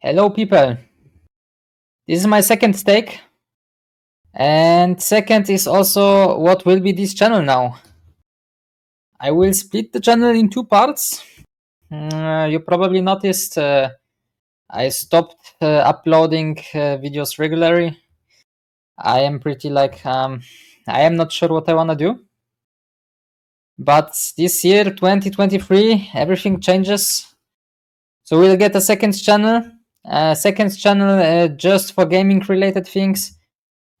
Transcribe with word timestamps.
Hello, 0.00 0.30
people. 0.30 0.76
This 2.06 2.20
is 2.20 2.26
my 2.28 2.40
second 2.40 2.74
stake. 2.74 3.20
And 4.32 5.02
second 5.02 5.50
is 5.50 5.66
also 5.66 6.38
what 6.38 6.64
will 6.64 6.78
be 6.78 6.92
this 6.92 7.14
channel 7.14 7.42
now. 7.42 7.80
I 9.18 9.32
will 9.32 9.52
split 9.52 9.92
the 9.92 9.98
channel 9.98 10.30
in 10.30 10.50
two 10.50 10.62
parts. 10.62 11.24
Mm, 11.90 12.52
you 12.52 12.60
probably 12.60 13.00
noticed 13.00 13.58
uh, 13.58 13.90
I 14.70 14.90
stopped 14.90 15.54
uh, 15.60 15.82
uploading 15.82 16.56
uh, 16.74 17.02
videos 17.02 17.40
regularly. 17.40 17.98
I 18.96 19.22
am 19.22 19.40
pretty 19.40 19.68
like, 19.68 20.06
um, 20.06 20.42
I 20.86 21.00
am 21.00 21.16
not 21.16 21.32
sure 21.32 21.48
what 21.48 21.68
I 21.68 21.74
want 21.74 21.90
to 21.90 21.96
do. 21.96 22.20
But 23.76 24.16
this 24.36 24.64
year, 24.64 24.84
2023, 24.84 26.12
everything 26.14 26.60
changes. 26.60 27.34
So 28.22 28.38
we'll 28.38 28.56
get 28.56 28.76
a 28.76 28.80
second 28.80 29.20
channel 29.20 29.72
uh, 30.08 30.34
second 30.34 30.76
channel 30.76 31.18
uh, 31.20 31.48
just 31.48 31.92
for 31.92 32.06
gaming 32.06 32.40
related 32.40 32.86
things. 32.86 33.38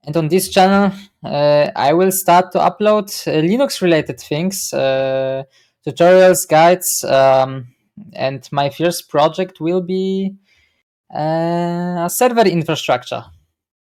And 0.04 0.16
on 0.16 0.28
this 0.28 0.48
channel 0.48 0.92
uh, 1.24 1.70
i 1.74 1.92
will 1.92 2.12
start 2.12 2.52
to 2.52 2.58
upload 2.58 3.06
uh, 3.26 3.42
linux 3.42 3.82
related 3.82 4.20
things 4.20 4.72
uh, 4.72 5.42
tutorials 5.84 6.48
guides 6.48 7.02
um, 7.04 7.66
and 8.12 8.48
my 8.52 8.70
first 8.70 9.08
project 9.08 9.60
will 9.60 9.80
be 9.80 10.36
uh, 11.12 12.04
a 12.04 12.08
server 12.08 12.46
infrastructure. 12.46 13.24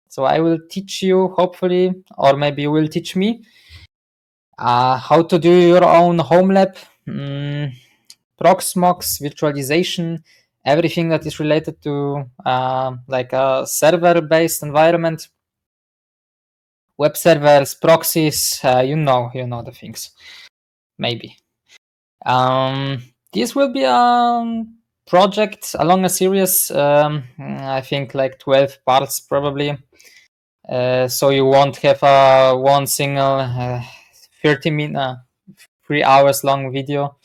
So 0.09 0.23
i 0.23 0.39
will 0.39 0.57
teach 0.69 1.03
you 1.03 1.29
hopefully 1.29 2.03
or 2.17 2.35
maybe 2.35 2.63
you 2.63 2.71
will 2.71 2.87
teach 2.87 3.15
me 3.15 3.43
how 4.57 5.21
to 5.29 5.39
do 5.39 5.51
your 5.51 5.85
own 5.85 6.19
home 6.19 6.49
lab 6.49 6.75
um, 7.07 7.71
proxmox 8.41 9.21
virtualization 9.21 10.21
everything 10.65 11.09
that 11.09 11.25
is 11.25 11.39
related 11.39 11.81
to 11.81 12.25
uh, 12.45 12.95
like 13.07 13.33
a 13.33 13.65
server 13.65 14.21
based 14.21 14.63
environment 14.63 15.29
web 16.97 17.15
servers 17.15 17.73
proxies 17.75 18.59
uh, 18.63 18.83
you 18.85 18.95
know 18.95 19.31
you 19.33 19.47
know 19.47 19.63
the 19.63 19.71
things. 19.71 20.11
Maybe. 20.97 21.37
Um, 22.25 23.01
this 23.31 23.55
will 23.55 23.71
be 23.71 23.83
a 23.83 24.65
project 25.07 25.75
along 25.79 26.05
a 26.05 26.09
series 26.09 26.69
um, 26.69 27.23
i 27.39 27.81
think 27.81 28.13
like 28.13 28.37
12 28.39 28.77
parts 28.85 29.19
probably. 29.21 29.77
Uh, 30.67 31.07
so 31.07 31.29
you 31.29 31.45
won't 31.45 31.77
have 31.77 32.03
a 32.03 32.55
one 32.55 32.85
single 32.85 33.39
uh, 33.39 33.81
30 34.43 34.69
minute 34.69 34.99
uh, 34.99 35.15
three 35.87 36.03
hours 36.03 36.43
long 36.43 36.71
video 36.71 37.17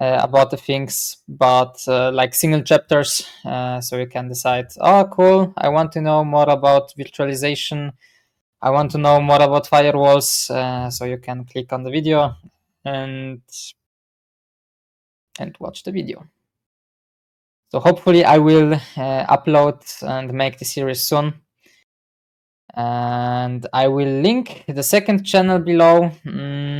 about 0.00 0.50
the 0.50 0.56
things, 0.56 1.18
but 1.28 1.82
uh, 1.88 2.12
like 2.12 2.34
single 2.34 2.62
chapters, 2.62 3.28
uh, 3.44 3.80
so 3.80 3.96
you 3.96 4.06
can 4.06 4.28
decide. 4.28 4.68
Oh, 4.80 5.08
cool! 5.10 5.52
I 5.56 5.68
want 5.68 5.92
to 5.92 6.00
know 6.00 6.24
more 6.24 6.48
about 6.48 6.94
virtualization. 6.96 7.92
I 8.60 8.70
want 8.70 8.90
to 8.92 8.98
know 8.98 9.20
more 9.20 9.42
about 9.42 9.68
firewalls. 9.68 10.50
Uh, 10.50 10.90
so 10.90 11.04
you 11.04 11.18
can 11.18 11.44
click 11.44 11.72
on 11.72 11.82
the 11.82 11.90
video 11.90 12.36
and 12.84 13.42
and 15.38 15.56
watch 15.58 15.82
the 15.82 15.92
video. 15.92 16.26
So 17.70 17.80
hopefully 17.80 18.24
I 18.24 18.38
will 18.38 18.74
uh, 18.74 19.36
upload 19.36 19.82
and 20.02 20.32
make 20.32 20.58
the 20.58 20.64
series 20.64 21.02
soon. 21.02 21.34
And 22.74 23.66
I 23.72 23.88
will 23.88 24.22
link 24.22 24.64
the 24.68 24.82
second 24.82 25.24
channel 25.24 25.58
below. 25.58 26.10
Mm, 26.24 26.77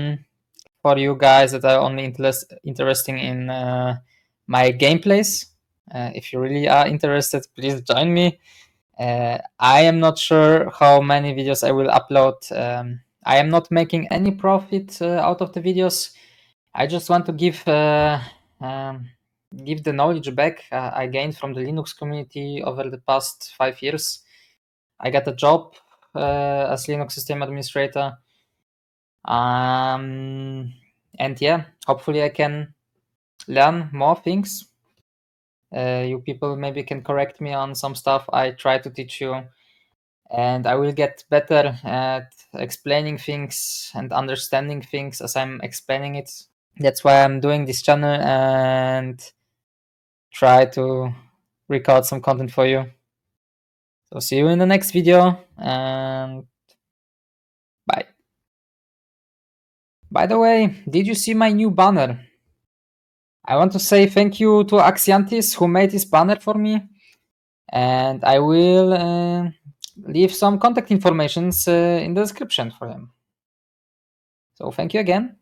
for 0.83 0.99
you 0.99 1.17
guys 1.17 1.53
that 1.53 1.65
are 1.65 1.81
only 1.81 2.05
interest, 2.05 2.53
interesting 2.65 3.19
in 3.19 3.51
uh, 3.51 3.99
my 4.47 4.73
gameplays. 4.73 5.47
Uh, 5.93 6.11
if 6.15 6.33
you 6.33 6.41
really 6.41 6.69
are 6.69 6.87
interested, 6.87 7.47
please 7.55 7.81
join 7.83 8.13
me. 8.13 8.39
Uh, 8.99 9.39
I 9.59 9.83
am 9.83 10.01
not 10.01 10.19
sure 10.19 10.71
how 10.71 11.01
many 11.01 11.35
videos 11.35 11.67
I 11.67 11.73
will 11.73 11.89
upload. 11.89 12.37
Um, 12.53 13.01
I 13.25 13.39
am 13.39 13.49
not 13.49 13.71
making 13.71 14.09
any 14.09 14.33
profit 14.33 15.01
uh, 15.01 15.21
out 15.21 15.41
of 15.41 15.53
the 15.53 15.61
videos. 15.61 16.11
I 16.75 16.87
just 16.87 17.09
want 17.09 17.27
to 17.27 17.33
give 17.33 17.67
uh, 17.67 18.21
um, 18.61 19.09
give 19.65 19.83
the 19.83 19.93
knowledge 19.93 20.35
back 20.35 20.65
uh, 20.71 20.91
I 20.93 21.07
gained 21.07 21.37
from 21.37 21.55
the 21.55 21.61
Linux 21.61 21.97
community 21.97 22.63
over 22.63 22.91
the 22.91 22.99
past 22.99 23.55
five 23.57 23.81
years. 23.83 24.21
I 25.01 25.11
got 25.11 25.29
a 25.29 25.33
job 25.33 25.75
as 26.15 26.87
Linux 26.87 27.13
system 27.13 27.43
administrator 27.43 28.19
um, 29.29 30.73
and 31.19 31.41
yeah, 31.41 31.65
hopefully 31.87 32.23
I 32.23 32.31
can 32.31 32.75
learn 33.47 33.91
more 33.93 34.17
things. 34.17 34.67
Uh, 35.75 36.03
you 36.07 36.21
people 36.21 36.57
maybe 36.57 36.83
can 36.83 37.03
correct 37.03 37.41
me 37.41 37.53
on 37.53 37.75
some 37.75 37.95
stuff 37.95 38.25
I 38.33 38.53
try 38.53 38.79
to 38.79 38.89
teach 38.89 39.21
you, 39.21 39.45
and 40.31 40.67
I 40.67 40.77
will 40.77 40.93
get 40.93 41.25
better 41.29 41.79
at 41.85 42.33
explaining 42.55 43.19
things 43.19 43.93
and 43.95 44.13
understanding 44.13 44.81
things 44.81 45.21
as 45.21 45.37
I'm 45.37 45.61
explaining 45.63 46.15
it. 46.15 46.31
That's 46.79 47.05
why 47.05 47.23
I'm 47.23 47.41
doing 47.41 47.67
this 47.67 47.83
channel 47.83 48.11
and 48.11 49.21
try 50.33 50.65
to 50.65 51.13
record 51.69 52.07
some 52.07 52.23
content 52.23 52.51
for 52.51 52.67
you. 52.67 52.87
So 54.11 54.21
see 54.21 54.39
you 54.39 54.49
in 54.49 54.59
the 54.59 54.65
next 54.65 54.93
video 54.93 55.45
and 55.59 56.47
By 60.11 60.27
the 60.27 60.39
way, 60.39 60.83
did 60.89 61.07
you 61.07 61.15
see 61.15 61.35
my 61.35 61.53
new 61.53 61.71
banner? 61.71 62.21
I 63.45 63.57
want 63.57 63.73
to 63.73 63.79
say 63.79 64.07
thank 64.07 64.41
you 64.41 64.65
to 64.65 64.77
Axiantis 64.77 65.55
who 65.55 65.69
made 65.69 65.91
this 65.91 66.05
banner 66.05 66.37
for 66.37 66.55
me. 66.55 66.83
And 67.71 68.25
I 68.25 68.39
will 68.39 68.93
uh, 68.95 69.51
leave 70.07 70.35
some 70.35 70.59
contact 70.59 70.91
informations 70.91 71.69
uh, 71.69 72.01
in 72.03 72.15
the 72.15 72.23
description 72.23 72.71
for 72.71 72.89
him. 72.89 73.13
So 74.55 74.71
thank 74.71 74.95
you 74.95 75.01
again. 75.01 75.37